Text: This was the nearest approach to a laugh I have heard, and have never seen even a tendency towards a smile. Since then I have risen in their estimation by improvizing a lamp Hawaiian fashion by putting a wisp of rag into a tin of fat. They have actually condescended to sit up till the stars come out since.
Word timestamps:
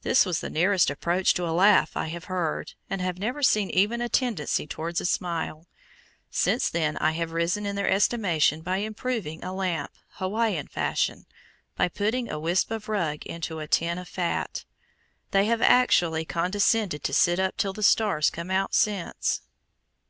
This 0.00 0.24
was 0.24 0.40
the 0.40 0.48
nearest 0.48 0.88
approach 0.88 1.34
to 1.34 1.46
a 1.46 1.52
laugh 1.52 1.94
I 1.94 2.06
have 2.06 2.24
heard, 2.24 2.72
and 2.88 3.02
have 3.02 3.18
never 3.18 3.42
seen 3.42 3.68
even 3.68 4.00
a 4.00 4.08
tendency 4.08 4.66
towards 4.66 4.98
a 4.98 5.04
smile. 5.04 5.66
Since 6.30 6.70
then 6.70 6.96
I 6.96 7.10
have 7.10 7.32
risen 7.32 7.66
in 7.66 7.76
their 7.76 7.86
estimation 7.86 8.62
by 8.62 8.78
improvizing 8.80 9.44
a 9.44 9.52
lamp 9.52 9.90
Hawaiian 10.12 10.68
fashion 10.68 11.26
by 11.76 11.88
putting 11.88 12.30
a 12.30 12.40
wisp 12.40 12.70
of 12.70 12.88
rag 12.88 13.26
into 13.26 13.60
a 13.60 13.68
tin 13.68 13.98
of 13.98 14.08
fat. 14.08 14.64
They 15.32 15.44
have 15.44 15.60
actually 15.60 16.24
condescended 16.24 17.04
to 17.04 17.12
sit 17.12 17.38
up 17.38 17.58
till 17.58 17.74
the 17.74 17.82
stars 17.82 18.30
come 18.30 18.50
out 18.50 18.74
since. 18.74 19.42